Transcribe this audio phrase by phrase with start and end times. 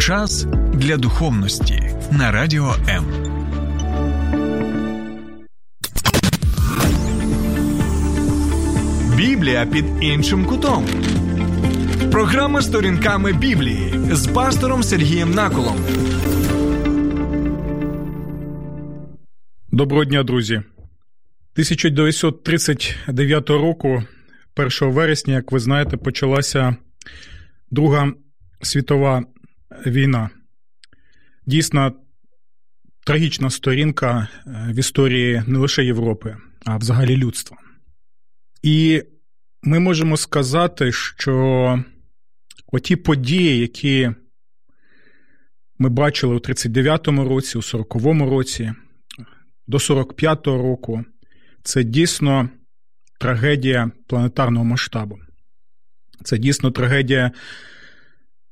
[0.00, 3.04] Час для духовності на радіо М.
[9.16, 10.86] Біблія під іншим кутом.
[12.10, 15.76] Програма сторінками Біблії з пастором Сергієм Наколом.
[19.72, 20.54] Доброго дня, друзі.
[20.54, 24.02] 1939 року,
[24.56, 26.76] 1 вересня, як ви знаєте, почалася
[27.70, 28.12] Друга
[28.62, 29.24] світова
[29.86, 30.30] війна.
[31.46, 31.92] Дійсно
[33.06, 37.56] трагічна сторінка е, в історії не лише Європи, а взагалі людства.
[38.62, 39.02] І
[39.62, 41.84] ми можемо сказати, що
[42.72, 44.10] оті події, які
[45.78, 48.72] ми бачили у 39-му році, у 40-му році,
[49.66, 51.04] до 45-го року,
[51.62, 52.48] це дійсно
[53.20, 55.18] трагедія планетарного масштабу.
[56.24, 57.32] Це дійсно трагедія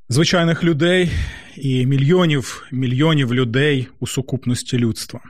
[0.09, 1.11] звичайних людей
[1.57, 5.21] і мільйонів мільйонів людей у сукупності людства.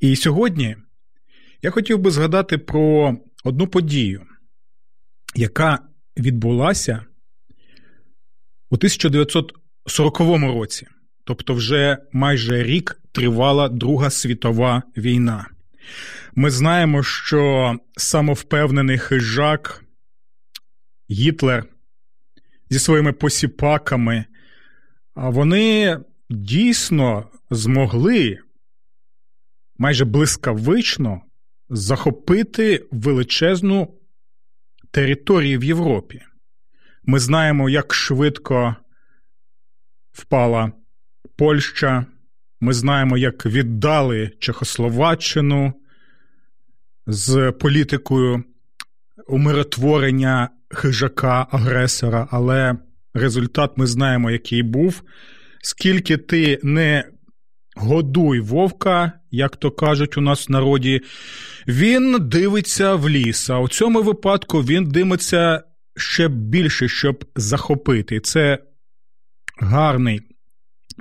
[0.00, 0.76] І сьогодні
[1.62, 4.22] я хотів би згадати про одну подію,
[5.34, 5.78] яка
[6.18, 7.04] відбулася
[8.70, 10.86] у 1940 році,
[11.24, 15.46] тобто вже майже рік тривала Друга світова війна.
[16.34, 19.84] Ми знаємо, що самовпевнений хижак
[21.10, 21.75] Гітлер
[22.70, 24.24] зі своїми посіпаками,
[25.14, 25.98] вони
[26.30, 28.38] дійсно змогли
[29.78, 31.20] майже блискавично
[31.68, 33.94] захопити величезну
[34.90, 36.22] територію в Європі.
[37.04, 38.76] Ми знаємо, як швидко
[40.12, 40.72] впала
[41.36, 42.06] Польща,
[42.60, 45.72] ми знаємо, як віддали Чехословаччину
[47.06, 48.44] з політикою
[49.26, 52.76] умиротворення хижака, агресора, але
[53.14, 55.02] результат ми знаємо, який був.
[55.62, 57.04] Скільки ти не
[57.76, 61.00] годуй вовка, як то кажуть у нас в народі,
[61.68, 63.50] він дивиться в ліс.
[63.50, 65.62] А у цьому випадку він дивиться
[65.96, 68.20] ще більше, щоб захопити.
[68.20, 68.58] Це
[69.58, 70.20] гарний.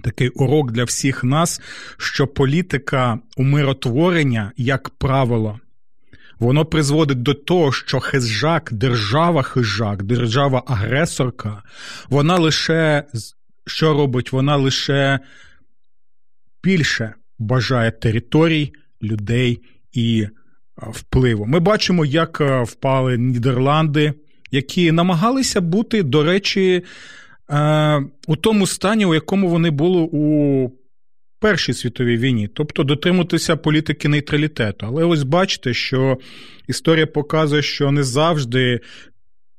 [0.03, 1.61] Такий урок для всіх нас,
[1.97, 5.59] що політика умиротворення, як правило,
[6.40, 11.63] воно призводить до того, що хижак, держава-хижак, держава-агресорка,
[12.09, 13.03] вона лише
[13.68, 14.31] що робить?
[14.31, 15.19] Вона лише
[16.63, 18.73] більше бажає територій,
[19.03, 19.59] людей
[19.94, 20.28] і
[20.78, 21.46] впливу.
[21.46, 24.13] Ми бачимо, як впали Нідерланди,
[24.52, 26.84] які намагалися бути, до речі,
[28.28, 30.69] у тому стані, у якому вони були у
[31.45, 34.85] Першій світовій війні, тобто дотримуватися політики нейтралітету.
[34.85, 36.17] Але ось бачите, що
[36.67, 38.79] історія показує, що не завжди,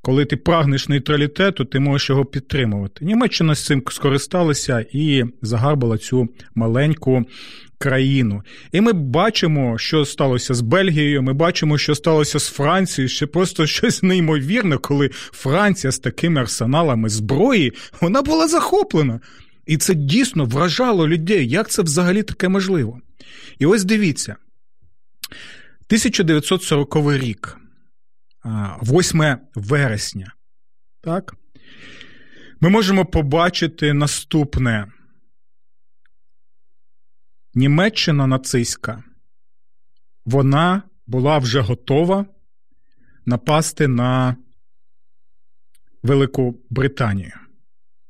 [0.03, 3.05] коли ти прагнеш нейтралітету, ти можеш його підтримувати.
[3.05, 7.25] Німеччина з цим скористалася і загарбала цю маленьку
[7.79, 8.43] країну.
[8.73, 11.23] І ми бачимо, що сталося з Бельгією.
[11.23, 13.09] Ми бачимо, що сталося з Францією.
[13.09, 19.21] Ще просто щось неймовірне, коли Франція з такими арсеналами зброї вона була захоплена.
[19.67, 21.49] І це дійсно вражало людей.
[21.49, 23.01] Як це взагалі таке можливо?
[23.59, 24.37] І ось дивіться:
[25.89, 27.59] 1940 рік,
[28.45, 30.33] 8 вересня,
[31.01, 31.35] так?
[32.61, 34.87] Ми можемо побачити наступне.
[37.55, 39.05] Німеччина нацистська,
[40.25, 42.27] вона була вже готова
[43.27, 44.37] напасти на
[46.03, 47.46] Велику Британію.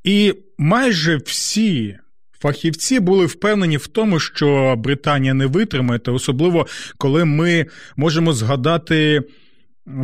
[0.07, 1.99] І майже всі
[2.39, 6.67] фахівці були впевнені в тому, що Британія не витримає, особливо
[6.99, 9.23] коли ми можемо згадати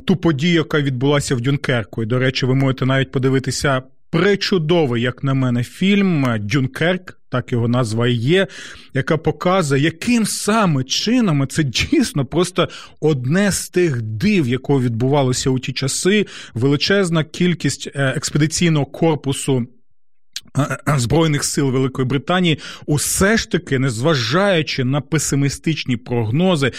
[0.04, 2.02] ту подію, яка відбулася в Дюнкерку.
[2.02, 7.18] І, до речі, ви можете навіть подивитися пречудовий, як на мене, фільм Дюнкерк.
[7.28, 8.46] Так його назва і є,
[8.94, 12.68] яка показує, яким саме чином це дійсно просто
[13.00, 19.66] одне з тих див, якого відбувалося у ті часи, величезна кількість е, експедиційного корпусу
[20.96, 26.72] Збройних сил Великої Британії, усе ж таки, незважаючи на песимістичні прогнози,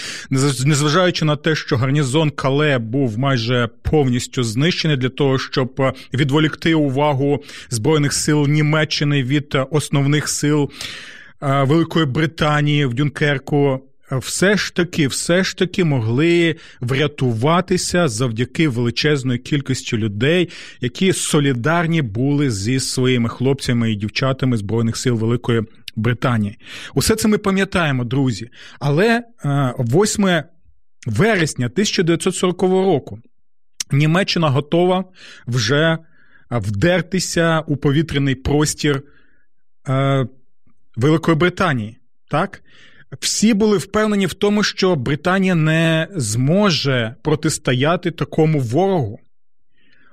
[0.65, 7.43] незважаючи на те, що гарнізон Кале був майже повністю знищений для того, щоб відволікти увагу
[7.69, 10.71] збройних сил Німеччини від основних сил
[11.41, 13.81] Великої Британії в Дюнкерку
[14.17, 20.49] все ж таки, все ж таки могли врятуватися завдяки величезної кількості людей,
[20.81, 25.61] які солідарні були зі своїми хлопцями і дівчатами Збройних сил Великої
[25.95, 26.57] Британії.
[26.95, 28.49] Усе це ми пам'ятаємо, друзі.
[28.79, 30.43] Але 8 е,
[31.07, 33.19] вересня 1940 року
[33.91, 35.05] Німеччина готова
[35.47, 35.97] вже
[36.51, 39.03] вдертися у повітряний простір
[39.89, 40.27] е,
[40.95, 41.97] Великої Британії.
[42.29, 42.63] Так?
[43.19, 49.19] Всі були впевнені в тому, що Британія не зможе протистояти такому ворогу.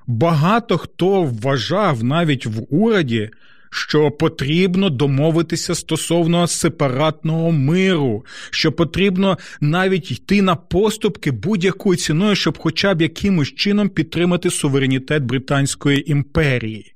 [0.07, 3.29] Багато хто вважав навіть в уряді,
[3.71, 12.57] що потрібно домовитися стосовно сепаратного миру, що потрібно навіть йти на поступки будь-якою ціною, щоб
[12.57, 16.93] хоча б якимось чином підтримати суверенітет Британської імперії.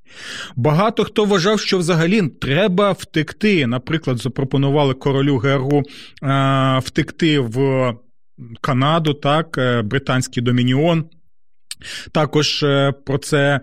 [0.55, 3.67] Багато хто вважав, що взагалі треба втекти.
[3.67, 5.83] Наприклад, запропонували королю Гергу
[6.23, 7.93] е, втекти в
[8.61, 11.05] Канаду, так, е, британський домініон.
[12.11, 13.59] Також е, про це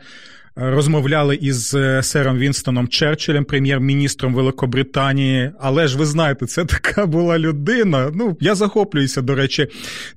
[0.57, 5.51] розмовляли із е, сером Вінстоном Черчиллем, прем'єр-міністром Великобританії.
[5.61, 8.11] Але ж ви знаєте, це така була людина.
[8.15, 9.67] Ну, я захоплююся, до речі,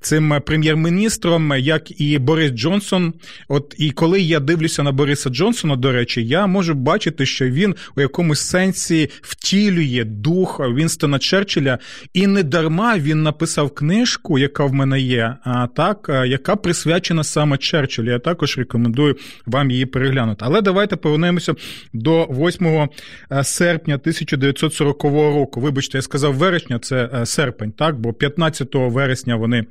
[0.02, 3.14] цим прем'єр-міністром, як і Борис Джонсон.
[3.48, 7.76] От і коли я дивлюся на Бориса Джонсона, до речі, я можу бачити, що він
[7.98, 11.78] у якомусь сенсі втілює дух Вінстона Черчилля,
[12.14, 17.58] і не дарма він написав книжку, яка в мене є, а так, яка присвячена саме
[17.58, 18.12] Черчиллю.
[18.12, 19.16] Я також рекомендую
[19.46, 20.46] вам її переглянути розглянути.
[20.46, 21.54] Але давайте повернемося
[21.94, 22.90] до 8
[23.32, 25.62] е, серпня 1940 року.
[25.62, 29.66] Вибачте, я сказав вересня, це е, серпень, так, бо 15 вересня вони.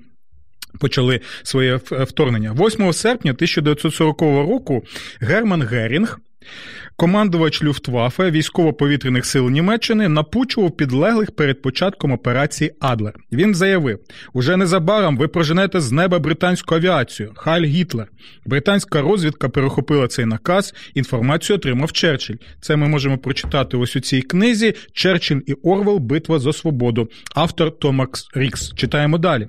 [0.81, 4.85] Почали своє вторгнення 8 серпня 1940 року
[5.21, 6.19] Герман Герінг
[6.97, 13.15] Командувач Люфтваффе військово-повітряних сил Німеччини напучував підлеглих перед початком операції Адлер.
[13.33, 13.99] Він заявив:
[14.33, 17.33] уже незабаром ви проженете з неба британську авіацію.
[17.37, 18.09] Хайль Гітлер.
[18.47, 20.75] Британська розвідка перехопила цей наказ.
[20.95, 22.37] Інформацію отримав Черчилль.
[22.61, 24.75] Це ми можемо прочитати ось у цій книзі.
[24.93, 27.09] Черчилль і Орвел Битва за свободу.
[27.35, 28.75] Автор Томакс Рікс.
[28.75, 29.49] Читаємо далі.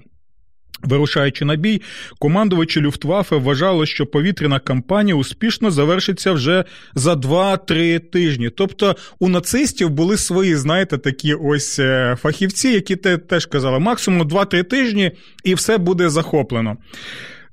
[0.83, 1.81] Вирушаючи на бій,
[2.19, 6.63] командувачі Люфтваффе вважали, що повітряна кампанія успішно завершиться вже
[6.95, 8.49] за 2-3 тижні.
[8.49, 14.63] Тобто у нацистів були свої, знаєте, такі ось е, фахівці, які теж казали, максимум 2-3
[14.63, 15.11] тижні,
[15.43, 16.77] і все буде захоплено.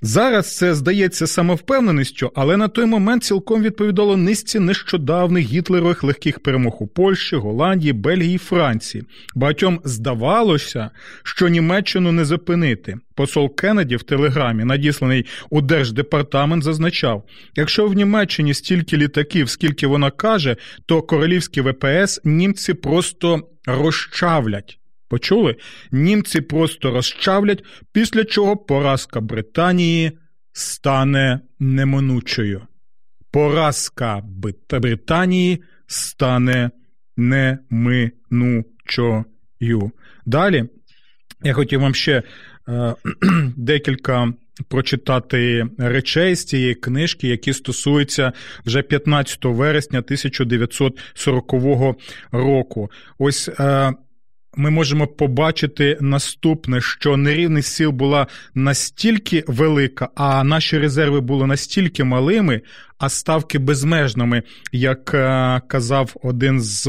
[0.05, 6.83] Зараз це здається самовпевненістю, але на той момент цілком відповідало низці нещодавних гітлерових легких перемог
[6.83, 9.05] у Польщі, Голландії, Бельгії, Франції.
[9.35, 10.91] Багатьом здавалося,
[11.23, 12.97] що Німеччину не зупинити.
[13.15, 17.25] Посол Кеннеді в телеграмі, надісланий у держдепартамент, зазначав:
[17.57, 20.57] якщо в Німеччині стільки літаків, скільки вона каже,
[20.87, 24.79] то королівські ВПС німці просто розчавлять.
[25.13, 25.57] Почули?
[25.91, 30.13] Німці просто розчавлять, після чого поразка Британії
[30.53, 32.63] стане неминучою.
[33.31, 34.23] Поразка
[34.71, 36.71] Британії стане
[37.17, 38.45] неминучою.
[40.27, 40.65] Далі
[41.43, 42.23] я хотів вам ще
[42.69, 42.95] е,
[43.57, 44.33] декілька
[44.69, 48.33] прочитати речей з цієї книжки, які стосуються
[48.67, 51.53] вже 15 вересня 1940
[52.33, 52.91] року.
[53.19, 53.49] Ось.
[53.49, 53.93] Е,
[54.57, 62.05] ми можемо побачити наступне, що нерівність сил була настільки велика, а наші резерви були настільки
[62.05, 62.61] малими,
[62.99, 66.89] а ставки безмежними, як е, казав один з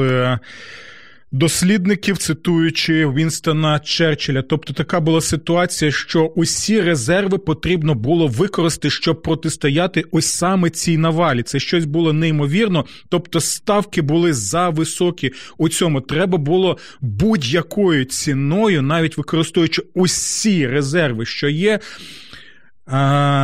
[1.34, 4.42] дослідників, цитуючи Вінстона Черчилля.
[4.42, 10.98] Тобто така була ситуація, що усі резерви потрібно було використати, щоб протистояти ось саме цій
[10.98, 11.44] навалі.
[11.44, 12.86] Це щось було неймовірно.
[13.10, 15.32] Тобто ставки були за високі.
[15.58, 21.80] У цьому треба було будь-якою ціною, навіть використовуючи усі резерви, що є.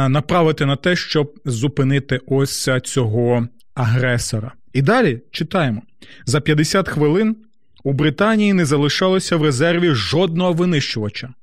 [0.09, 4.51] Направити на те, щоб зупинити ось цього агресора.
[4.73, 5.81] І далі читаємо
[6.25, 7.35] за 50 хвилин
[7.83, 11.33] у Британії не залишалося в резерві жодного винищувача.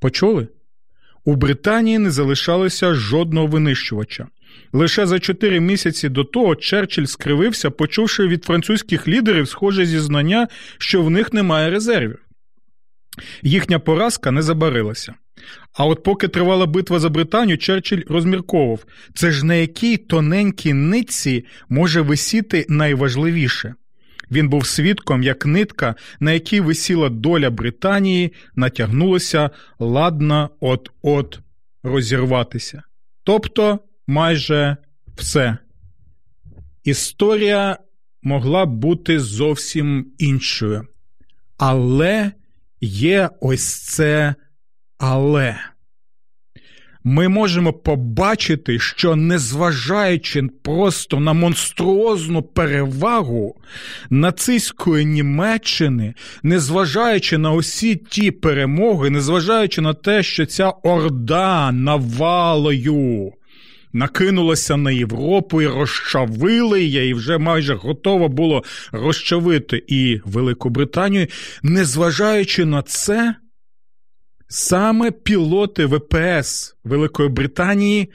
[0.00, 0.48] Почули?
[1.24, 4.26] У Британії не залишалося жодного винищувача.
[4.72, 11.02] Лише за чотири місяці до того Черчилль скривився, почувши від французьких лідерів схоже зізнання, що
[11.02, 12.18] в них немає резервів.
[13.42, 15.14] Їхня поразка не забарилася.
[15.72, 21.44] А от поки тривала битва за Британію, Черчилль розмірковував це ж на якій тоненькій нитці
[21.68, 23.74] може висіти найважливіше.
[24.30, 31.40] Він був свідком, як нитка, на якій висіла доля Британії, натягнулася ладна от-от
[31.82, 32.82] розірватися.
[33.24, 34.76] Тобто майже
[35.16, 35.58] все.
[36.84, 37.78] Історія
[38.22, 40.86] могла бути зовсім іншою.
[41.58, 42.32] Але
[42.80, 44.34] є ось це
[44.98, 45.56] але
[47.08, 53.56] ми можемо побачити, що незважаючи просто на монструозну перевагу
[54.10, 63.32] нацистської Німеччини, незважаючи на усі ті перемоги, незважаючи на те, що ця орда навалою
[63.92, 71.26] накинулося на Європу і розчавили її, і вже майже готово було розчавити і Велику Британію.
[71.62, 73.34] Незважаючи на це,
[74.48, 78.10] саме пілоти ВПС Великої Британії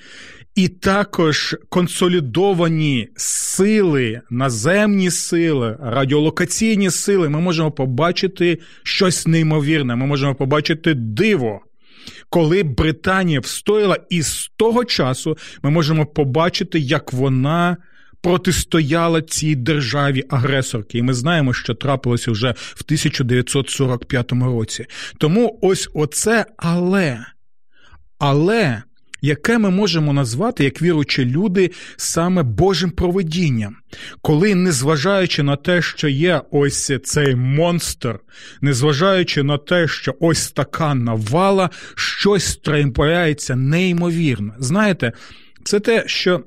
[0.56, 9.96] і також консолідовані сили, наземні сили, радіолокаційні сили, ми можемо побачити щось неймовірне.
[9.96, 11.60] Ми можемо побачити диво.
[12.30, 17.78] Коли Британія встояла, і з того часу ми можемо побачити, як вона
[18.22, 20.98] протистояла цій державі агресорки.
[20.98, 24.86] І ми знаємо, що трапилося вже в 1945 році.
[25.18, 27.26] Тому ось оце але.
[28.20, 28.84] Але
[29.22, 33.76] яке ми можемо назвати, як віручі люди, саме Божим проведінням,
[34.22, 38.20] коли, незважаючи на те, що є ось цей монстр,
[38.62, 44.54] незважаючи на те, що ось така навала, щось трапляється неймовірно.
[44.60, 45.12] Знаєте,
[45.64, 46.44] це те, що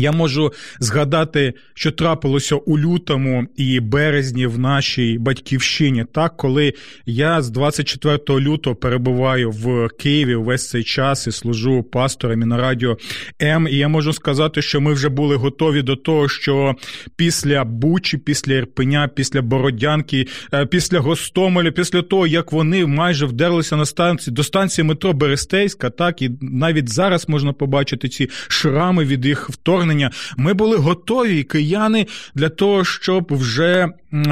[0.00, 6.74] я можу згадати, що трапилося у лютому і березні в нашій батьківщині, так коли
[7.06, 12.56] я з 24 лютого перебуваю в Києві весь цей час і служу пастором і на
[12.56, 12.96] радіо
[13.42, 13.68] М.
[13.68, 16.74] І я можу сказати, що ми вже були готові до того, що
[17.16, 23.76] після Бучі, після Ірпеня, після Бородянки, е, після Гостомеля, після того, як вони майже вдерлися
[23.76, 29.26] на станції до станції метро Берестейська, так і навіть зараз можна побачити ці шрами від
[29.26, 33.88] їх вторгнення вторгнення, ми були готові, кияни, для того, щоб вже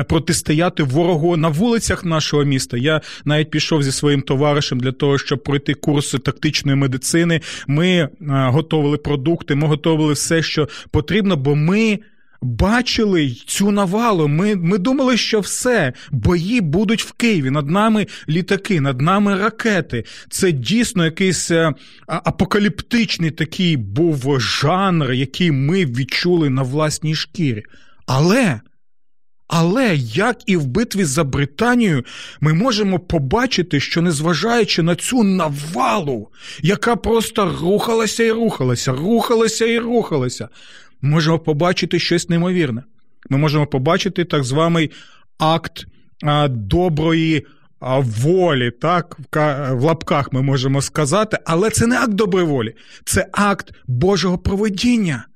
[0.09, 2.77] протистояти ворогу на вулицях нашого міста.
[2.77, 7.41] Я навіть пішов зі своїм товаришем для того, щоб пройти курси тактичної медицини.
[7.67, 11.99] Ми готували продукти, ми готували все, що потрібно, бо ми
[12.43, 14.29] бачили цю навалу.
[14.29, 17.51] Ми ми думали, що все, бої будуть в Києві.
[17.51, 20.05] Над нами літаки, над нами ракети.
[20.31, 21.73] Це дійсно якийсь е,
[22.07, 27.63] апокаліптичний такий був жанр, який ми відчули на власній шкірі.
[28.07, 28.61] Але.
[29.49, 32.05] Але як і в битві за Британію,
[32.41, 36.29] ми можемо побачити, що незважаючи на цю навалу,
[36.63, 40.49] яка просто рухалася і рухалася, рухалася і рухалася,
[41.07, 42.83] можемо побачити щось неймовірне.
[43.31, 44.91] Ми можемо побачити так званий
[45.39, 45.87] акт
[46.23, 47.47] а, доброї
[47.81, 49.19] а, волі, так,
[49.71, 55.27] в лапках ми можемо сказати, але це не акт доброї волі, це акт Божого проведіння.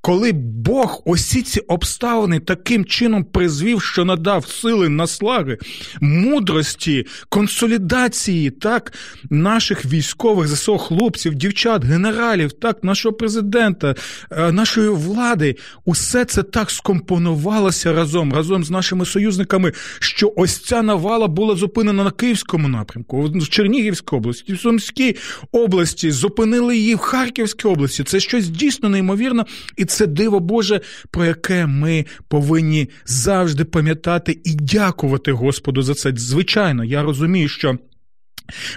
[0.00, 5.58] Коли Бог усі ці обставини таким чином призвів, що надав сили, наслаги,
[6.00, 8.92] мудрості, консолідації так,
[9.30, 13.94] наших військових ЗСО хлопців, дівчат, генералів, так, нашого президента,
[14.30, 20.82] е, нашої влади, усе це так скомпонувалося разом, разом з нашими союзниками, що ось ця
[20.82, 25.16] навала була зупинена на Київському напрямку, в Чернігівській області, в Сумській
[25.52, 28.04] області, зупинили її в Харківській області.
[28.04, 29.44] Це щось дійсно неймовірне.
[29.76, 36.12] І це диво Боже, про яке ми повинні завжди пам'ятати і дякувати Господу за це.
[36.16, 37.78] Звичайно, я розумію, що.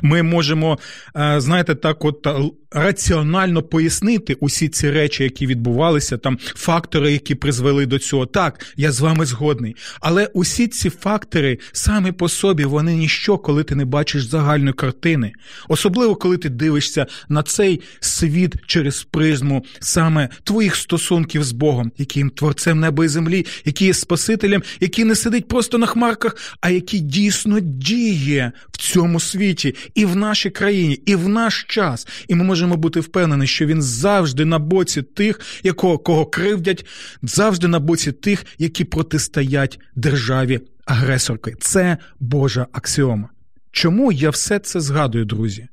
[0.02, 0.80] Ми можемо,
[1.16, 2.34] е, знаєте, так, от е,
[2.72, 8.26] раціонально пояснити усі ці речі, які відбувалися, там фактори, які призвели до цього.
[8.26, 9.76] Так, я з вами згодний.
[10.02, 15.32] Але усі ці фактори самі по собі вони ніщо, коли ти не бачиш загальної картини.
[15.70, 22.30] Особливо, коли ти дивишся на цей світ через призму саме твоїх стосунків з Богом, яким
[22.30, 27.00] творцем неба і землі, який є Спасителем, який не сидить просто на хмарках, а який
[27.00, 29.61] дійсно діє в цьому світі
[29.96, 32.08] і в нашій країні, і в наш час.
[32.28, 36.86] І ми можемо бути впевнені, що він завжди на боці тих, якого кого кривдять,
[37.22, 41.56] завжди на боці тих, які протистоять державі агресорки.
[41.60, 43.30] Це Божа аксіома.
[43.72, 45.68] Чому я все це згадую, друзі?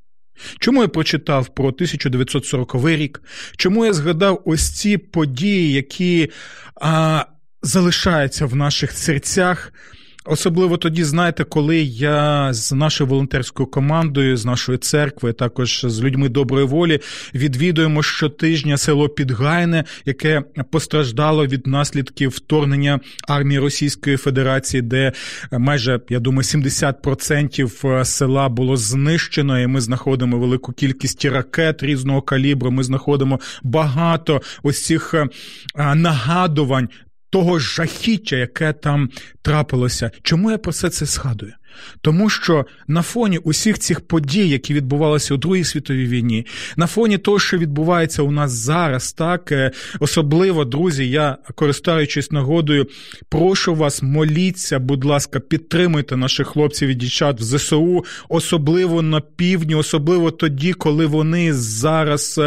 [0.58, 3.22] Чому я прочитав про 1940 рік?
[3.56, 6.30] Чому я згадав ось ці події, які
[6.80, 7.24] а,
[7.62, 9.72] залишаються в наших серцях?
[10.30, 16.28] Особливо тоді, знаєте, коли я з нашою волонтерською командою, з нашої церкви, також з людьми
[16.28, 17.00] доброї волі,
[17.34, 25.12] відвідуємо щотижня село Підгайне, яке постраждало від наслідків вторгнення армії Російської Федерації, де
[25.52, 32.70] майже я думаю 70% села було знищено, і ми знаходимо велику кількість ракет різного калібру.
[32.70, 35.14] Ми знаходимо багато ось цих
[35.94, 36.88] нагадувань
[37.30, 39.10] того жахіття, яке там
[39.42, 40.10] трапилося.
[40.22, 41.52] Чому я про все це згадую?
[42.00, 47.18] Тому що на фоні усіх цих подій, які відбувалися у Другій світовій війні, на фоні
[47.18, 49.70] того, що відбувається у нас зараз, так е,
[50.00, 52.86] особливо, друзі, я користуючись нагодою,
[53.28, 59.74] прошу вас, моліться, будь ласка, підтримуйте наших хлопців і дівчат в ЗСУ, особливо на півдні,
[59.74, 62.40] особливо тоді, коли вони зараз.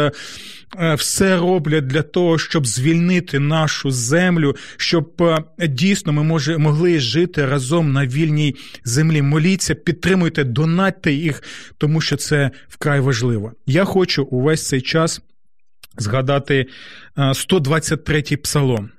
[0.76, 5.22] Е, е, все роблять для того, щоб звільнити нашу землю, щоб
[5.58, 9.22] е, дійсно ми може, могли жити разом на вільній землі.
[9.22, 11.42] Моліться, підтримуйте, донатьте їх,
[11.78, 13.52] тому що це вкрай важливо.
[13.66, 15.20] Я хочу увесь цей час
[15.98, 16.66] згадати
[17.16, 18.90] 123-й псалом.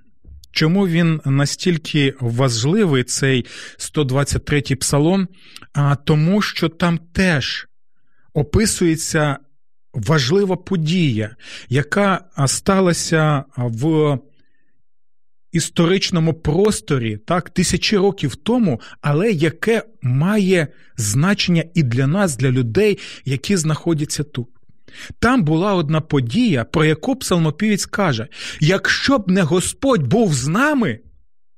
[0.52, 3.46] Чому він настільки важливий, цей
[3.78, 5.28] 123-й псалом?
[5.74, 7.68] А тому, що там теж
[8.34, 9.38] описується
[9.94, 11.36] важлива подія,
[11.70, 14.18] яка сталася в
[15.52, 23.00] історичному просторі так, тисячі років тому, але яке має значення і для нас, для людей,
[23.26, 24.48] які знаходяться тут.
[25.20, 28.28] Там була одна подія, про яку псалмопівець каже:
[28.60, 31.00] якщо б не Господь був з нами,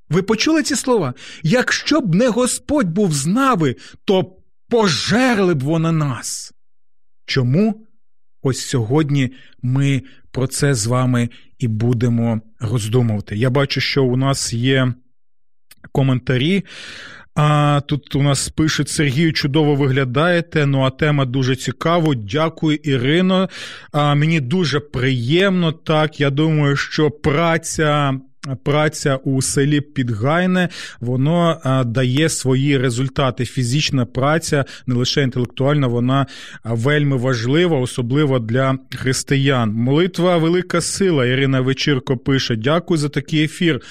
[0.10, 1.14] ви почули ці слова?
[1.44, 3.76] Якщо б не Господь був з нами,
[4.06, 4.36] то
[4.70, 6.54] пожерли б вони нас.
[7.26, 7.85] Чому?
[8.48, 13.38] Ось сьогодні ми про це з вами і будемо роздумувати.
[13.38, 14.94] Я бачу, що у нас є
[15.92, 16.64] коментарі.
[17.36, 20.66] А тут у нас пишуть Сергію, чудово виглядаєте.
[20.66, 22.16] Ну а тема дуже цікава.
[22.16, 23.50] Дякую, Ірино.
[23.92, 25.72] А, Мені дуже приємно.
[25.72, 28.20] Так, я думаю, що праця
[28.64, 33.46] праця у селі Підгайне, воно дає свої результати.
[33.46, 36.26] Фізична праця, не лише інтелектуальна, вона
[36.64, 39.72] вельми важлива, особливо для християн.
[39.72, 41.26] Молитва велика сила.
[41.26, 43.82] Ірина Вечірко пише: Дякую за такий ефір.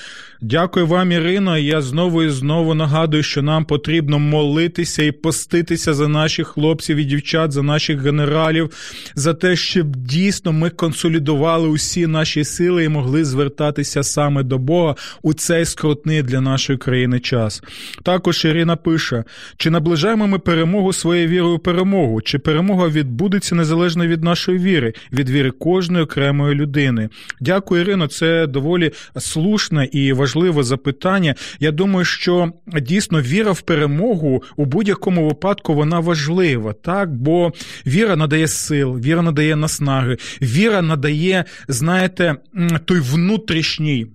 [0.47, 1.59] Дякую вам, Ірино.
[1.59, 7.05] Я знову і знову нагадую, що нам потрібно молитися і поститися за наших хлопців і
[7.05, 8.71] дівчат, за наших генералів,
[9.15, 14.95] за те, щоб дійсно ми консолідували усі наші сили і могли звертатися саме до Бога
[15.23, 17.63] у цей скрутний для нашої країни час.
[18.03, 19.25] Також Ірина пише:
[19.57, 25.31] чи наближаємо ми перемогу своєю вірою перемогу, чи перемога відбудеться незалежно від нашої віри, від
[25.31, 27.09] віри кожної окремої людини?
[27.41, 28.07] Дякую, Ірино.
[28.07, 31.35] Це доволі слушне і важливе запитання.
[31.61, 37.53] Я думаю, що дійсно віра в перемогу у будь-якому випадку вона важлива, так бо
[37.87, 42.37] віра надає сил, віра надає наснаги, віра надає, знаєте,
[42.85, 44.07] той внутрішній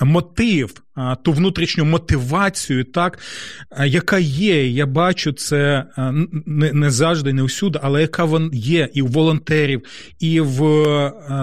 [0.00, 0.82] мотив,
[1.22, 3.18] ту внутрішню мотивацію, так,
[3.86, 5.84] яка є, я бачу це
[6.46, 9.82] не не завжди, не усюди, але яка вона є і в волонтерів,
[10.20, 10.62] і в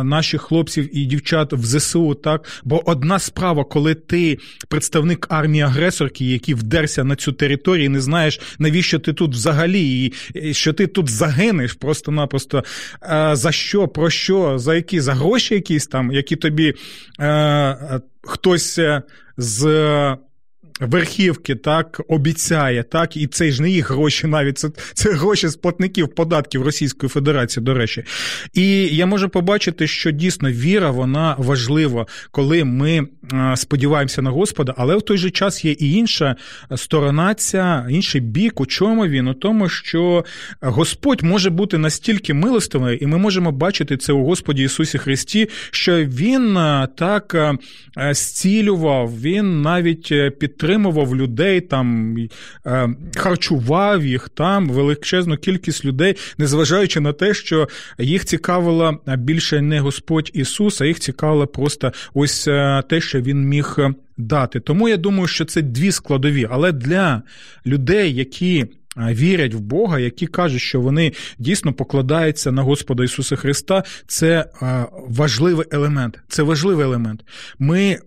[0.04, 2.14] наших хлопців і дівчат в ЗСУ.
[2.14, 4.38] так, Бо одна справа, коли ти
[4.68, 10.14] представник армії агресорки, який вдерся на цю територію, і не знаєш, навіщо ти тут взагалі,
[10.34, 12.64] і що ти тут загинеш просто-напросто
[13.32, 16.74] за що, про що, за які, за гроші якісь там, які тобі
[18.24, 19.02] хтось е,
[19.38, 20.18] з
[20.80, 25.56] верхівки так обіцяє, так, і це ж не їх гроші навіть це це гроші з
[25.56, 28.04] платників податків Російської Федерації, до речі.
[28.54, 33.08] І я можу побачити, що дійсно віра вона важлива, коли ми
[33.56, 36.36] сподіваємося на Господа, але в той же час є і інша
[36.76, 38.62] сторона, ця інший бік.
[38.62, 39.28] У чому він?
[39.28, 40.26] У тому, що
[40.62, 46.06] Господь може бути настільки милостивий, і ми можемо бачити це у Господі Ісусі Христі, що
[46.06, 46.60] Він
[46.98, 47.56] так
[48.12, 52.18] зцілював, він навіть підтримував підтримував людей, там
[52.66, 57.68] е, харчував їх там величезну кількість людей, незважаючи на те, що
[58.00, 63.48] їх цікавила більше не Господь Ісус, а їх цікавило просто ось е, те, що він
[63.48, 63.78] міг
[64.18, 64.60] дати.
[64.60, 66.48] Тому я думаю, що це дві складові.
[66.52, 67.22] Але для
[67.66, 68.66] людей, які
[68.98, 73.84] Вірять в Бога, які кажуть, що вони дійсно покладаються на Господа Ісуса Христа.
[74.08, 74.46] Це
[75.08, 76.20] важливий елемент.
[76.28, 77.26] Це важливий елемент.
[77.60, 77.98] Ми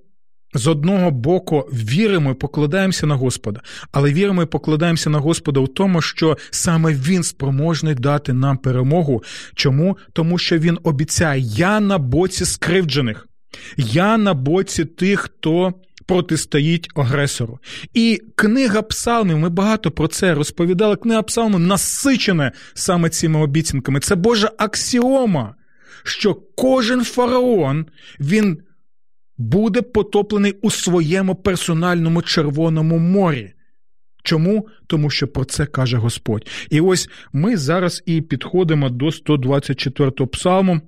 [0.57, 3.61] з одного боку віримо і покладаємося на Господа,
[3.92, 9.23] але віримо і покладаємося на Господа у тому, що саме Він спроможний дати нам перемогу.
[9.55, 9.99] Чому?
[10.12, 13.29] Тому що Він обіцяє: я на боці скривджених,
[13.77, 15.75] я на боці тих, хто.
[16.09, 17.59] Протистоїть агресору.
[17.95, 20.97] І книга Псалмів, ми багато про це розповідали.
[20.97, 24.01] Книга Псалмів насичена саме цими обіцянками.
[24.01, 25.55] Це Божа аксіома,
[26.05, 27.87] що кожен фараон
[28.21, 28.59] він
[29.38, 33.53] буде потоплений у своєму персональному Червоному морі.
[34.22, 34.68] Чому?
[34.87, 36.46] Тому що про це каже Господь.
[36.70, 40.81] І ось ми зараз і підходимо до 124-го псалму.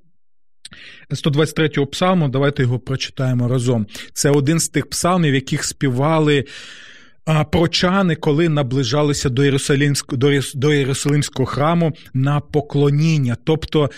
[1.11, 3.87] 123-го псалму, давайте його прочитаємо разом.
[4.13, 6.45] Це один з тих псалмів, яких співали
[7.53, 10.21] прочани, коли наближалися до Єрусалимського,
[10.55, 13.37] до Єрусалимського храму на поклоніння.
[13.45, 13.91] Тобто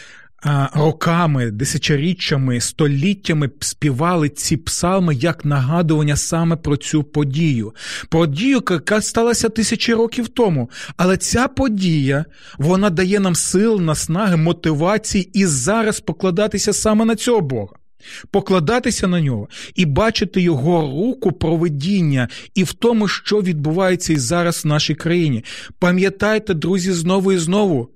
[0.75, 7.75] роками, десятиріччями, століттями співали ці псалми як нагадування саме про цю подію.
[8.09, 10.71] Подію, яка сталася тисячі років тому.
[10.97, 12.25] Але ця подія
[12.59, 17.73] вона дає нам сил, наснаги, мотивації і зараз покладатися саме на цього Бога.
[18.31, 24.65] Покладатися на нього і бачити його руку проведіння і в тому, що відбувається і зараз
[24.65, 25.45] в нашій країні.
[25.79, 27.89] Пам'ятайте, друзі, знову і знову.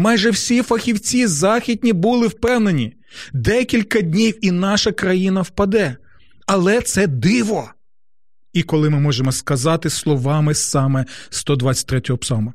[0.00, 2.96] Майже всі фахівці західні були впевнені,
[3.32, 5.96] декілька днів і наша країна впаде.
[6.46, 7.70] Але це диво.
[8.52, 12.52] І коли ми можемо сказати словами саме 123-го псалма,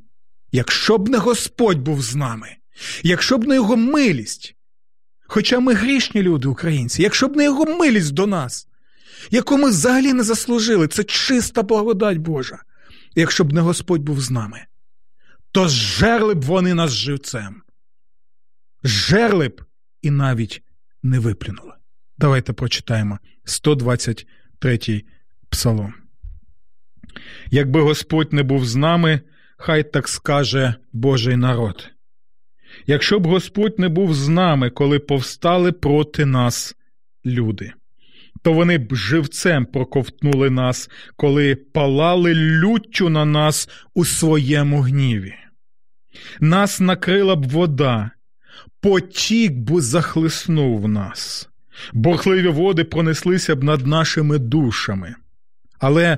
[0.52, 2.48] якщо б не Господь був з нами,
[3.04, 4.56] якщо б не його милість,
[5.28, 8.68] хоча ми грішні люди, українці, якщо б не його милість до нас,
[9.32, 12.60] яку ми взагалі не заслужили, це чиста благодать Божа,
[13.16, 14.66] якщо б не Господь був з нами
[15.54, 17.62] то зжерли б вони нас живцем.
[18.84, 19.62] Жерли б
[20.02, 20.64] і навіть
[21.04, 21.74] не виплюнули.
[22.18, 25.06] Давайте прочитаємо 123-й
[25.50, 25.94] псалом.
[27.52, 29.22] Якби Господь не був з нами,
[29.58, 31.90] хай так скаже Божий народ.
[32.88, 36.76] Якщо б Господь не був з нами, коли повстали проти нас
[37.26, 37.74] люди,
[38.42, 45.36] то вони б живцем проковтнули нас, коли палали люттю на нас у своєму гніві
[46.40, 48.12] нас накрила б вода,
[48.82, 51.50] потік б захлиснув нас,
[51.94, 55.16] борхливі води пронеслися б над нашими душами.
[55.80, 56.18] Але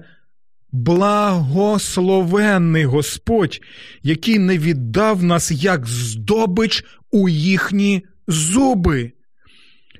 [0.71, 3.59] благословенний Господь,
[4.03, 9.11] який не віддав нас як здобич у їхні зуби.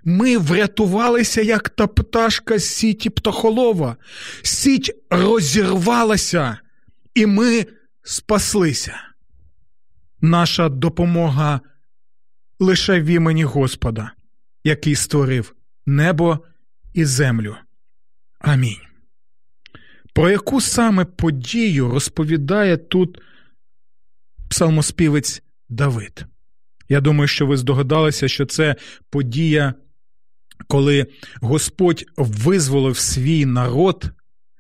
[0.04, 3.96] Ми врятувалися, як та пташка з сіті птахолова.
[4.42, 6.58] Сіть розірвалася,
[7.16, 7.66] і ми
[8.04, 8.94] спаслися
[10.26, 11.62] наша допомога
[12.60, 14.12] лише в імені Господа,
[14.64, 16.40] який створив небо
[16.94, 17.56] і землю.
[18.40, 18.82] Амінь.
[20.14, 23.22] Про яку саме подію розповідає тут
[24.50, 26.26] псалмоспівець Давид?
[26.90, 28.76] Я думаю, що ви здогадалися, що це
[29.10, 29.74] подія,
[30.68, 31.08] коли
[31.42, 34.12] Господь визволив свій народ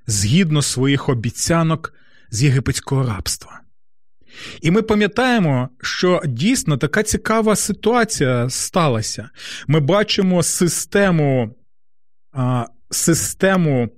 [0.07, 1.93] згідно своїх обіцянок
[2.29, 3.64] з єгипетського рабства.
[4.61, 9.29] І ми пам'ятаємо, що дійсно така цікава ситуація сталася.
[9.67, 11.55] Ми бачимо систему,
[12.91, 13.89] систему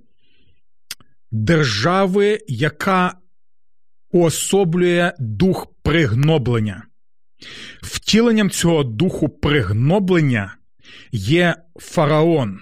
[1.30, 3.14] держави, яка
[4.10, 6.82] уособлює дух пригноблення.
[7.82, 10.56] Втіленням цього духу пригноблення
[11.12, 12.60] є фараон.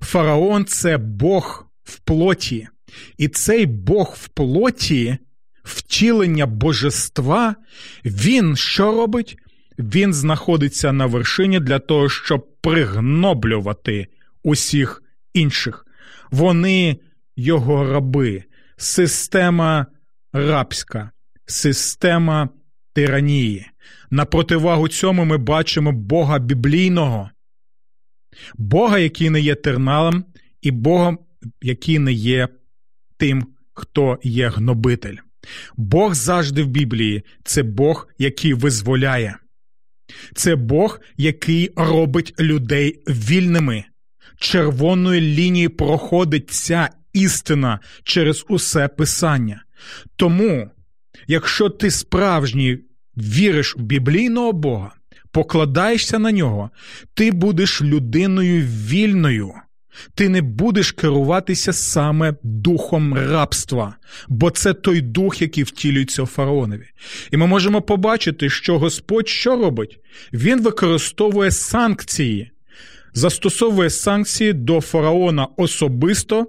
[0.00, 2.68] Фараон це Бог в плоті.
[3.18, 5.18] І цей Бог в плоті
[5.62, 7.56] втілення божества,
[8.04, 9.38] він що робить?
[9.78, 14.06] Він знаходиться на вершині для того, щоб пригноблювати
[14.42, 15.02] усіх
[15.34, 15.86] інших.
[16.30, 16.96] Вони
[17.36, 18.44] його раби,
[18.76, 19.86] система
[20.32, 21.10] рабська,
[21.46, 22.48] система
[22.92, 23.66] тиранії.
[24.10, 27.30] На противагу цьому ми бачимо Бога біблійного,
[28.54, 30.24] Бога, який не є терналом,
[30.62, 31.16] і Бога,
[31.62, 32.48] який не є
[33.16, 35.16] тим, хто є гнобитель.
[35.76, 39.36] Бог завжди в Біблії це Бог, який визволяє.
[40.34, 43.84] Це Бог, який робить людей вільними.
[44.38, 49.64] Червоною лінією проходить ця істина через усе писання.
[50.16, 50.70] Тому,
[51.26, 52.78] якщо ти справжній
[53.16, 54.94] віриш в біблійного Бога,
[55.32, 56.70] покладаєшся на нього,
[57.14, 59.52] ти будеш людиною вільною.
[60.14, 63.96] Ти не будеш керуватися саме духом рабства,
[64.28, 66.86] бо це той дух, який втілюється у фараонові.
[67.30, 69.98] І ми можемо побачити, що Господь що робить?
[70.32, 72.50] Він використовує санкції,
[73.14, 76.46] застосовує санкції до фараона особисто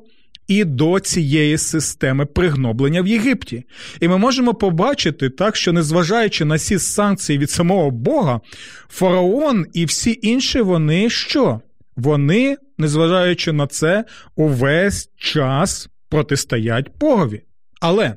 [0.47, 3.63] і до цієї системи пригноблення в Єгипті.
[3.99, 8.41] І ми можемо побачити так, що незважаючи на ці санкції від самого Бога,
[8.89, 11.61] фараон і всі інші вони що?
[12.03, 17.41] Вони, незважаючи на це, увесь час протистоять Богові.
[17.81, 18.15] Але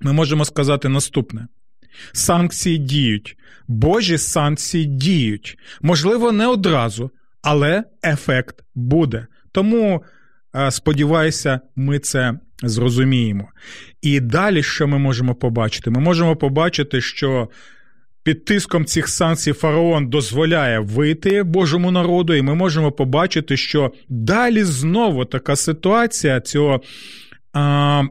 [0.00, 1.46] ми можемо сказати наступне:
[2.12, 3.36] санкції діють,
[3.68, 5.56] Божі санкції діють.
[5.82, 7.10] Можливо, не одразу,
[7.42, 9.26] але ефект буде.
[9.52, 10.04] Тому,
[10.54, 13.48] е, сподіваюся, ми це зрозуміємо.
[14.02, 15.90] І далі, що ми можемо побачити?
[15.90, 17.48] Ми можемо побачити, що
[18.24, 24.64] під тиском цих санкцій фараон дозволяє вийти Божому народу, і ми можемо побачити, що далі
[24.64, 26.80] знову така ситуація цього
[27.52, 28.02] а,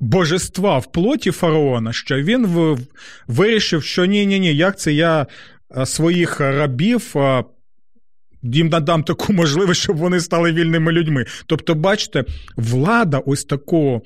[0.00, 2.78] божества в плоті фараона, що він в,
[3.26, 5.26] вирішив, що ні, ні, ні, як це я
[5.84, 7.14] своїх рабів.
[8.42, 11.24] Їм надам таку можливість, щоб вони стали вільними людьми.
[11.46, 12.24] Тобто, бачите,
[12.56, 14.02] влада ось такого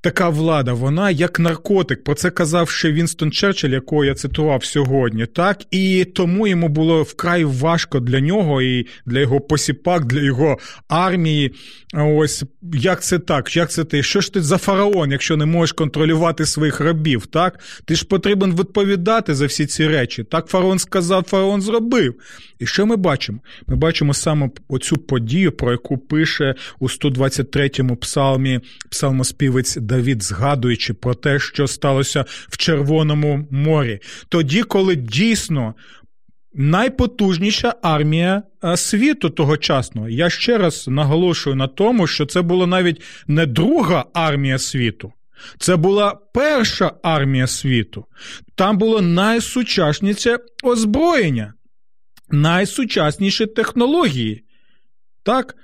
[0.00, 2.04] така влада, вона як наркотик.
[2.04, 5.26] Про це казав ще Вінстон Черчилль, якого я цитував сьогодні.
[5.26, 10.58] Так і тому йому було вкрай важко для нього і для його посіпак, для його
[10.88, 11.54] армії.
[11.94, 13.56] Ось як це так?
[13.56, 14.02] Як це ти?
[14.02, 17.26] Що ж ти за фараон, якщо не можеш контролювати своїх рабів?
[17.26, 20.24] Так ти ж потрібен відповідати за всі ці речі.
[20.24, 22.14] Так фараон сказав, фараон зробив.
[22.58, 23.38] І що ми бачимо?
[23.66, 31.14] Ми бачимо саме оцю подію, про яку пише у 123-му псалмі псалмоспівець Давід, згадуючи про
[31.14, 35.74] те, що сталося в Червоному морі, тоді, коли дійсно.
[36.54, 40.08] Найпотужніша армія е, світу тогочасного.
[40.08, 45.12] Я ще раз наголошую на тому, що це була навіть не друга армія світу,
[45.58, 48.04] це була перша армія світу.
[48.54, 51.54] Там було найсучасніше озброєння,
[52.30, 54.44] найсучасніші технології.
[55.22, 55.54] Так,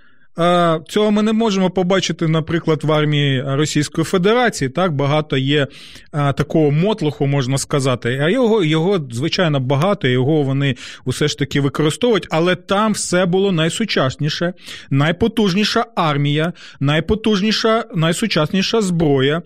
[0.88, 4.68] Цього ми не можемо побачити, наприклад, в армії Російської Федерації.
[4.68, 5.66] Так багато є
[6.12, 8.18] такого мотлуху, можна сказати.
[8.23, 13.53] А його, його, звичайно, багато, його вони усе ж таки використовують, але там все було
[13.53, 14.53] найсучасніше,
[14.90, 19.42] найпотужніша армія, найпотужніша, найсучасніша зброя.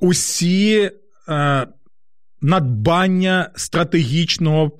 [0.00, 0.90] Усі
[2.42, 4.72] надбання стратегічного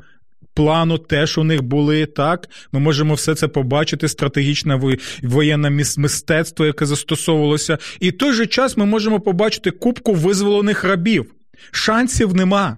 [0.57, 2.07] плану теж у них були.
[2.07, 4.81] Так, ми можемо все це побачити, стратегічне
[5.23, 7.79] воєнне мистецтво, яке застосовувалося.
[8.01, 11.33] І в той же час ми можемо побачити кубку визволених рабів.
[11.71, 12.77] Шансів нема.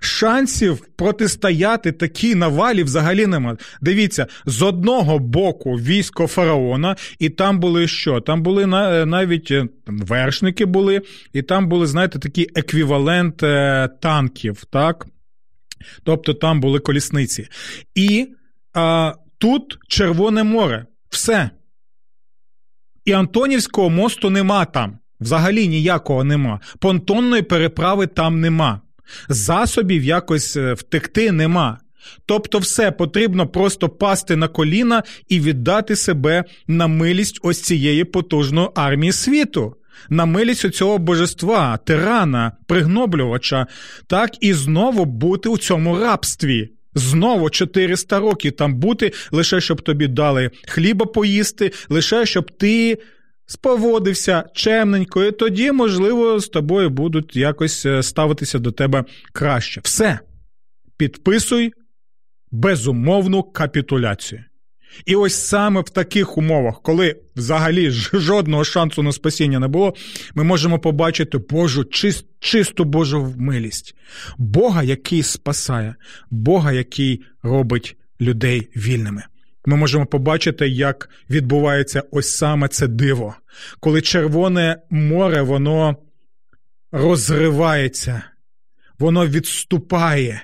[0.00, 3.56] Шансів протистояти такій навалі взагалі нема.
[3.80, 8.20] Дивіться, з одного боку військо фараона, і там були що?
[8.20, 8.66] Там були
[9.06, 15.06] навіть е, вершники були, і там були, знаєте, такий еквівалент е, танків, так?
[16.04, 17.48] Тобто там були колісниці.
[17.94, 18.28] І
[18.74, 20.86] а, тут Червоне море.
[21.10, 21.50] Все.
[23.04, 24.98] І Антонівського мосту нема там.
[25.20, 26.60] Взагалі ніякого нема.
[26.78, 28.80] Понтонної переправи там нема.
[29.28, 31.78] Засобів якось е, втекти нема.
[32.26, 38.68] Тобто, все потрібно просто пасти на коліна і віддати себе на милість ось цієї потужної
[38.74, 39.76] армії світу
[40.08, 43.66] на милість цього божества, тирана, пригноблювача,
[44.06, 46.68] так і знову бути у цьому рабстві.
[46.94, 52.98] Знову 400 років там бути, лише щоб тобі дали хліба поїсти, лише щоб ти
[53.46, 59.80] споводився чемненько, і тоді, можливо, з тобою будуть якось е, ставитися до тебе краще.
[59.84, 60.18] Все.
[60.96, 61.72] Підписуй
[62.50, 64.44] безумовну капітуляцію.
[65.06, 69.94] І ось саме в таких умовах, коли взагалі жодного шансу на спасіння не було,
[70.34, 73.94] ми можемо побачити Божу чист, чисту Божу милість,
[74.38, 75.94] Бога, який спасає,
[76.30, 79.22] Бога, який робить людей вільними.
[79.66, 83.34] Ми можемо побачити, як відбувається ось саме це диво,
[83.80, 85.96] коли Червоне море воно
[86.92, 88.22] розривається,
[88.98, 90.42] воно відступає,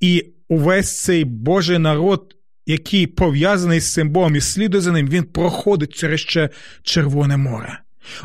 [0.00, 2.34] і увесь цей Божий народ
[2.66, 6.50] який пов'язаний з цим Богом і слідує за ним, він проходить через ще
[6.82, 7.80] Червоне море.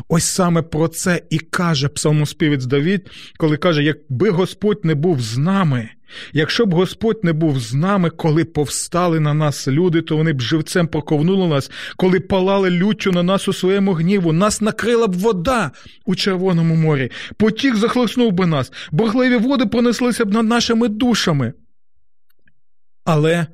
[0.08, 5.38] Ось саме про це і каже псалмоспівець Давід, коли каже: якби Господь не був з
[5.38, 5.88] нами,
[6.32, 10.40] якщо б Господь не був з нами, коли повстали на нас люди, то вони б
[10.40, 15.70] живцем проковнули нас, коли палали люттю на нас у своєму гніву, нас накрила б вода
[16.04, 21.52] у Червоному морі, потік захлеснув би нас, боргливі води пронеслися б над нашими душами.
[23.04, 23.46] Але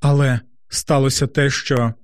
[0.00, 1.94] але сталося те, що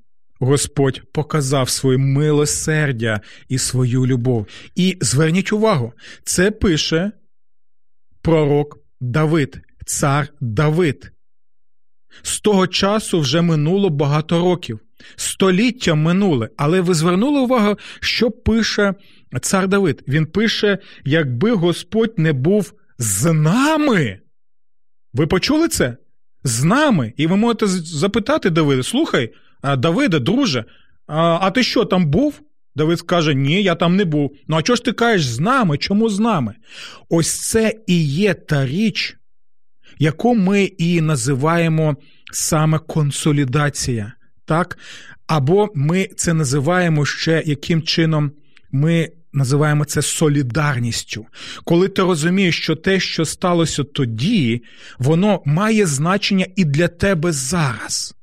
[0.40, 4.46] Господь показав своє милосердя і свою любов.
[4.74, 5.92] І зверніть увагу,
[6.24, 7.12] це пише
[8.22, 11.10] пророк Давид, цар Давид.
[12.22, 14.80] З того часу вже минуло багато років,
[15.16, 18.94] століття минуле, але ви звернули увагу, що пише
[19.42, 20.04] цар Давид.
[20.08, 24.20] Він пише: якби Господь не був з нами.
[25.12, 25.96] Ви почули це?
[26.44, 27.12] З нами.
[27.16, 29.32] І ви можете запитати Давида: слухай,
[29.78, 30.64] Давида, друже,
[31.06, 32.40] а ти що там був?
[32.76, 34.36] Давид скаже: Ні, я там не був.
[34.48, 35.78] Ну а чого ж ти кажеш з нами?
[35.78, 36.54] Чому з нами?
[37.08, 39.16] Ось це і є та річ,
[39.98, 41.96] яку ми і називаємо
[42.32, 44.12] саме консолідація.
[44.44, 44.78] так?
[45.26, 48.32] Або ми це називаємо ще яким чином
[48.72, 51.26] ми називаємо це солідарністю.
[51.64, 54.62] Коли ти розумієш, що те, що сталося тоді,
[54.98, 58.14] воно має значення і для тебе зараз.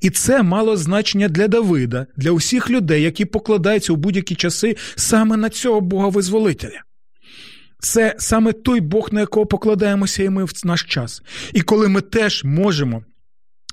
[0.00, 5.36] І це мало значення для Давида, для усіх людей, які покладаються у будь-які часи саме
[5.36, 6.80] на цього Бога-визволителя.
[7.80, 11.22] Це саме той Бог, на якого покладаємося, і ми в наш час.
[11.52, 13.04] І коли ми теж можемо.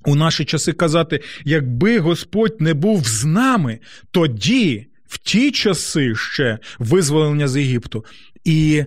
[0.05, 3.79] У наші часи казати, якби Господь не був з нами,
[4.11, 8.05] тоді, в ті часи ще визволення з Єгипту.
[8.43, 8.85] І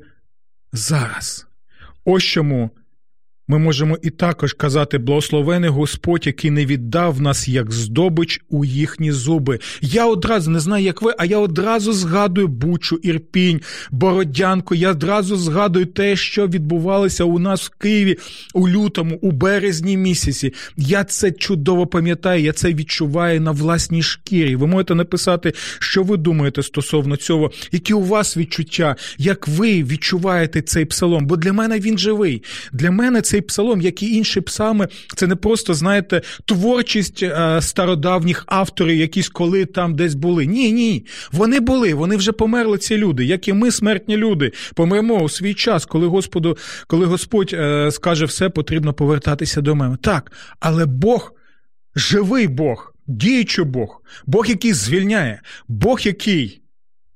[0.72, 1.46] зараз.
[2.04, 2.70] Ось чому
[3.48, 9.12] ми можемо і також казати благословений Господь, який не віддав нас як здобич у їхні
[9.12, 9.58] зуби.
[9.80, 14.74] Я одразу не знаю, як ви, а я одразу згадую Бучу, Ірпінь, Бородянку.
[14.74, 18.16] Я одразу згадую те, що відбувалося у нас в Києві
[18.54, 20.52] у лютому, у березні місяці.
[20.76, 24.56] Я це чудово пам'ятаю, я це відчуваю на власній шкірі.
[24.56, 30.62] Ви можете написати, що ви думаєте стосовно цього, які у вас відчуття, як ви відчуваєте
[30.62, 31.26] цей псалом?
[31.26, 32.42] Бо для мене він живий.
[32.72, 37.58] Для мене це цей псалом, як і інші псалми, це не просто, знаєте, творчість е,
[37.62, 40.46] стародавніх авторів, якісь коли там десь були.
[40.46, 41.06] Ні, ні.
[41.32, 45.54] Вони були, вони вже померли ці люди, як і ми, смертні люди, помремо у свій
[45.54, 49.96] час, коли Господу, коли Господь е, скаже все, потрібно повертатися до мене.
[50.02, 51.32] Так, але Бог,
[51.96, 56.60] живий Бог, діючий Бог, Бог, який звільняє, Бог, який.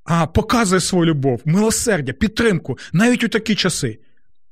[0.05, 3.99] А показує свою любов, милосердя, підтримку навіть у такі часи.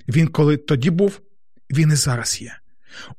[0.08, 1.20] Він коли тоді був,
[1.70, 2.56] він і зараз є.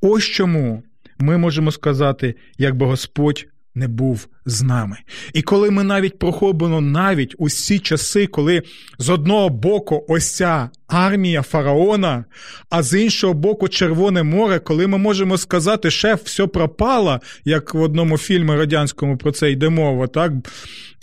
[0.01, 0.83] Ось чому
[1.19, 4.97] ми можемо сказати, якби Господь не був з нами.
[5.33, 8.63] І коли ми навіть проходимо навіть усі часи, коли
[8.99, 12.25] з одного боку ось ця армія фараона,
[12.69, 17.81] а з іншого боку Червоне море, коли ми можемо сказати, шеф, все пропало, як в
[17.81, 20.31] одному фільмі радянському про це йде мова, так?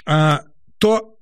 [0.07, 0.38] А,
[0.78, 1.13] то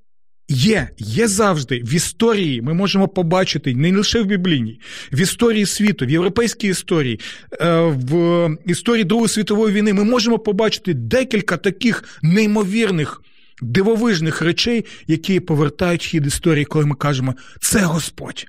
[0.53, 2.63] Є, є завжди в історії.
[2.63, 4.81] Ми можемо побачити не лише в біблійній,
[5.13, 7.21] в історії світу, в європейській історії,
[7.61, 9.93] е, в історії Другої світової війни.
[9.93, 13.23] Ми можемо побачити декілька таких неймовірних
[13.63, 18.47] дивовижних речей, які повертають хід історії, коли ми кажемо, це Господь.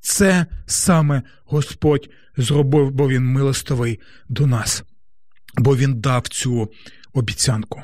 [0.00, 4.84] Це саме Господь зробив, бо Він милостивий до нас,
[5.58, 6.70] бо Він дав цю
[7.12, 7.82] обіцянку.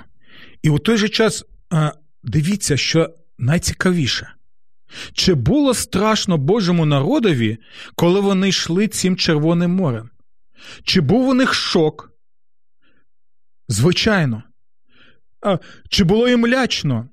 [0.62, 3.11] І у той же час е, дивіться, що
[3.42, 4.33] найцікавіше.
[5.12, 7.59] Чи було страшно Божому народові,
[7.94, 10.11] коли вони йшли цим Червоним морем?
[10.85, 12.11] Чи був у них шок?
[13.68, 14.42] Звичайно.
[15.40, 17.09] А, Чи було їм лячно?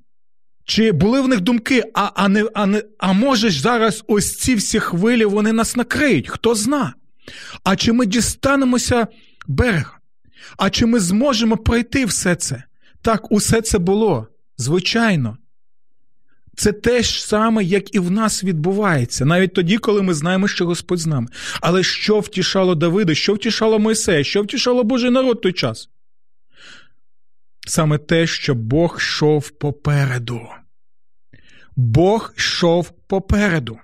[0.66, 4.38] Чи були в них думки, а а, не, а, не, а може ж зараз ось
[4.38, 6.30] ці всі хвилі вони нас накриють?
[6.30, 6.94] Хто зна?
[7.64, 9.08] А чи ми дістанемося
[9.48, 9.98] берега?
[10.58, 12.64] А чи ми зможемо пройти все це?
[13.02, 15.38] Так, усе це було, звичайно.
[16.60, 20.66] Це те ж саме, як і в нас відбувається, навіть тоді, коли ми знаємо, що
[20.66, 21.28] Господь з нами.
[21.62, 25.90] Але що втішало Давида, що втішало Мойсея, що втішало Божий народ той час?
[27.68, 30.42] Саме те, що Бог йшов попереду.
[31.76, 33.78] Бог йшов попереду.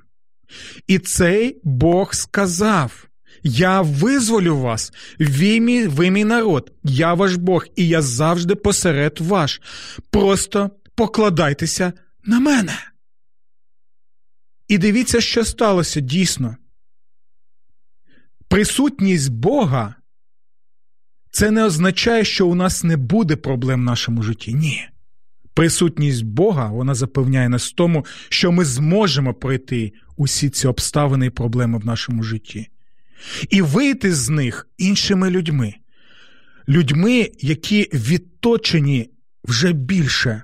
[0.88, 3.07] І цей Бог сказав:
[3.43, 9.19] Я визволю вас, ви мій, ви мій народ, я ваш Бог, і я завжди посеред
[9.19, 9.61] ваш.
[10.11, 11.93] Просто покладайтеся
[12.25, 12.77] на мене.
[14.67, 16.57] І дивіться, що сталося дійсно.
[18.47, 19.95] Присутність Бога
[21.31, 24.53] це не означає, що у нас не буде проблем в нашому житті.
[24.53, 24.88] Ні.
[25.53, 31.29] Присутність Бога вона запевняє нас в тому, що ми зможемо пройти усі ці обставини і
[31.29, 32.67] проблеми в нашому житті.
[33.49, 35.75] І вийти з них іншими людьми,
[36.69, 39.09] людьми, які відточені
[39.43, 40.43] вже більше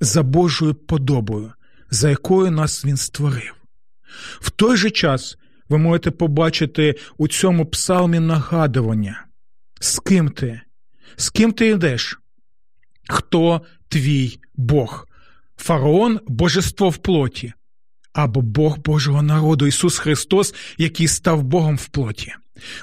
[0.00, 1.52] за Божою подобою,
[1.90, 3.54] за якою нас Він створив.
[4.40, 9.26] В той же час ви можете побачити у цьому псалмі нагадування,
[9.80, 10.60] з ким ти,
[11.16, 12.20] з ким ти йдеш,
[13.08, 15.08] хто твій Бог,
[15.56, 17.52] фараон божество в плоті,
[18.12, 22.34] або Бог Божого народу Ісус Христос, який став Богом в плоті.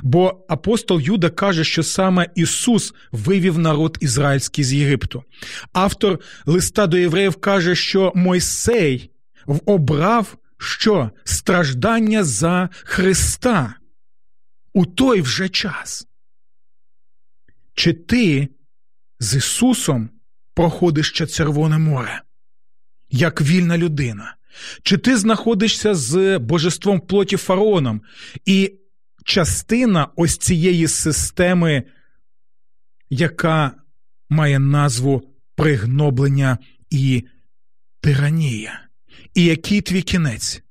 [0.04, 5.24] Бо апостол Юда каже, що саме Ісус вивів народ ізраїльський з Єгипту.
[5.74, 9.12] Автор листа до євреїв каже, що Мойсей
[9.66, 13.76] обрав що страждання за Христа
[14.74, 16.08] у той вже час.
[17.74, 18.50] Чи ти
[19.20, 20.10] з Ісусом
[20.54, 22.22] проходиш ще Червоне море,
[23.10, 24.36] як вільна людина?
[24.84, 28.02] Чи ти знаходишся з божеством плоті фараоном
[28.46, 28.74] і
[29.28, 31.84] частина ось цієї системи,
[33.10, 33.72] яка
[34.30, 35.24] має назву
[35.56, 36.58] пригноблення
[36.90, 37.24] і
[38.02, 38.82] тиранія.
[39.34, 40.64] І який твій кінець?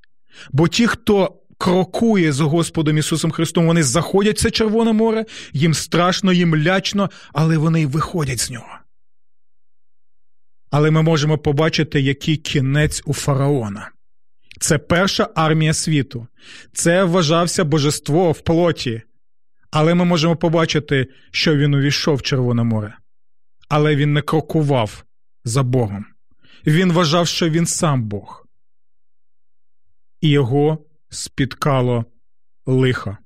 [0.53, 5.75] Бо ті, хто крокує з Господом Ісусом Христом, вони заходять в це Червоне море, їм
[5.75, 8.79] страшно, їм лячно, але вони й виходять з нього.
[10.71, 13.91] Але ми можемо побачити, який кінець у фараона.
[14.61, 16.27] Це перша армія світу.
[16.73, 19.03] Це вважався божество в плоті.
[19.71, 22.97] Але ми можемо побачити, що він увійшов в Червоне море.
[23.69, 25.05] Але він не крокував
[25.45, 26.05] за Богом.
[26.67, 28.47] Він вважав, що він сам Бог.
[30.21, 32.05] І його спіткало
[32.67, 33.19] лихо.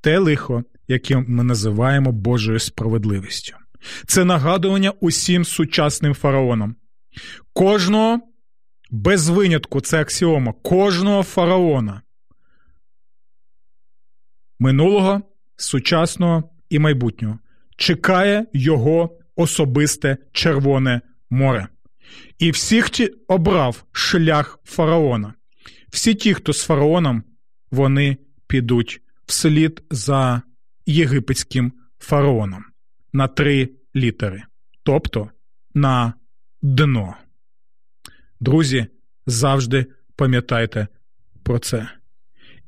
[0.00, 3.56] Те лихо, яке ми називаємо Божою справедливістю.
[4.06, 6.76] Це нагадування усім сучасним фараонам.
[7.52, 8.20] Кожного
[8.90, 12.02] без винятку, це аксіома, кожного фараона.
[14.58, 15.22] Минулого,
[15.56, 17.38] сучасного і майбутнього
[17.76, 21.68] чекає його особисте Червоне море.
[22.38, 22.90] І всіх
[23.28, 25.34] обрав шлях фараона.
[25.88, 27.22] Всі ті, хто з фараоном,
[27.70, 28.16] вони
[28.46, 30.42] підуть вслід за
[30.86, 32.64] єгипетським фараоном
[33.12, 34.42] на три літери,
[34.82, 35.30] тобто
[35.74, 36.14] на
[36.62, 37.16] дно.
[38.40, 38.86] Друзі,
[39.26, 40.86] завжди пам'ятайте
[41.42, 41.88] про це.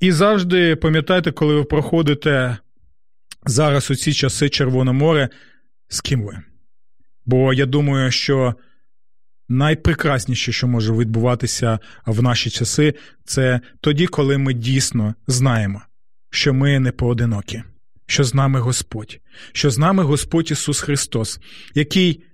[0.00, 2.58] І завжди пам'ятайте, коли ви проходите
[3.46, 5.28] зараз у ці часи Червоне море,
[5.88, 6.38] з ким ви.
[7.26, 8.54] Бо я думаю, що
[9.48, 12.94] найпрекрасніше, що може відбуватися в наші часи,
[13.24, 15.82] це тоді, коли ми дійсно знаємо,
[16.30, 17.62] що ми не поодинокі,
[18.06, 19.20] що з нами Господь,
[19.52, 21.40] що з нами Господь Ісус Христос,
[21.74, 22.24] який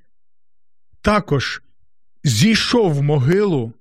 [1.00, 1.62] також
[2.24, 3.72] зійшов в могилу,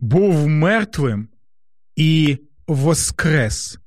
[0.00, 1.28] був мертвим
[1.96, 3.78] і воскрес.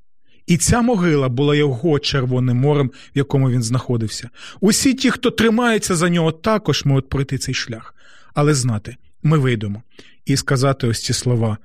[0.48, 4.30] І ця могила була його Червоним морем, в якому він знаходився.
[4.62, 7.96] Усі ті, хто тримається за нього, також можуть пройти цей шлях.
[8.34, 9.84] Але знати, ми вийдемо
[10.26, 11.58] і сказати ось ці слова.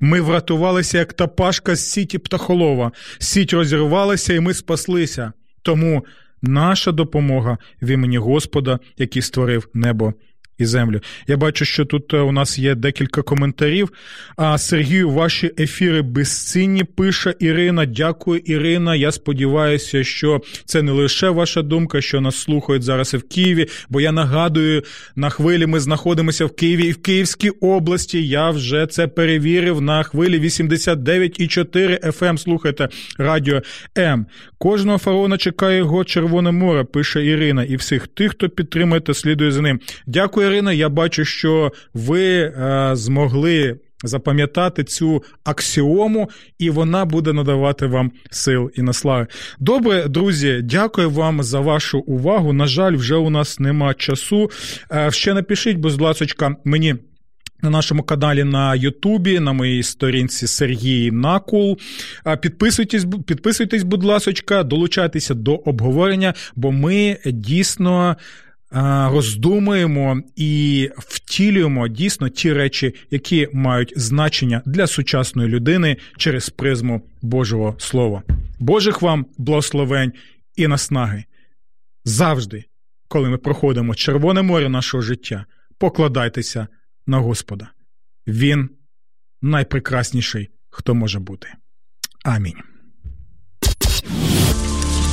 [0.00, 5.32] Ми врятувалися, як та пашка з сіті птахолова, сіть розірвалася, і ми спаслися.
[5.62, 6.04] Тому
[6.42, 10.14] наша допомога в імені Господа, який створив небо
[10.58, 11.00] і землю.
[11.26, 13.92] Я бачу, що тут е, у нас є декілька коментарів.
[14.36, 16.84] А Сергію, ваші ефіри безцінні.
[16.84, 17.86] Пише Ірина.
[17.86, 18.94] Дякую, Ірина.
[18.94, 23.66] Я сподіваюся, що це не лише ваша думка, що нас слухають зараз і в Києві.
[23.88, 24.82] Бо я нагадую,
[25.16, 28.28] на хвилі ми знаходимося в Києві і в Київській області.
[28.28, 32.38] Я вже це перевірив на хвилі 89,4 FM.
[32.38, 32.88] Слухайте
[33.18, 33.62] радіо
[33.98, 34.26] М.
[34.58, 36.84] Кожного фараона чекає його Червоне море.
[36.84, 39.80] Пише Ірина, і всіх тих, хто підтримує та слідує за ним.
[40.06, 40.45] Дякую.
[40.46, 48.12] Ірина, я бачу, що ви е, змогли запам'ятати цю аксіому, і вона буде надавати вам
[48.30, 49.26] сил і наслави.
[49.60, 52.52] Добре, друзі, дякую вам за вашу увагу.
[52.52, 54.50] На жаль, вже у нас нема часу.
[54.92, 56.94] Е, ще напишіть, будь ласка, мені.
[57.62, 61.78] На нашому каналі на Ютубі, на моїй сторінці Сергій Накул.
[62.40, 68.16] Підписуйтесь, підписуйтесь, будь ласка, долучайтеся до обговорення, бо ми дійсно
[69.10, 77.76] роздумуємо і втілюємо дійсно ті речі, які мають значення для сучасної людини через призму Божого
[77.78, 78.22] Слова.
[78.58, 80.12] Божих вам благословень
[80.56, 81.24] і наснаги.
[82.04, 82.64] Завжди,
[83.08, 85.44] коли ми проходимо Червоне море нашого життя,
[85.78, 86.66] покладайтеся
[87.06, 87.68] на Господа.
[88.26, 88.70] Він
[89.42, 91.48] найпрекрасніший, хто може бути.
[92.24, 92.75] Амінь.